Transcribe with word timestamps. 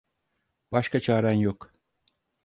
Başka 0.71 0.99
çaren 0.99 1.31
yok. 1.33 1.73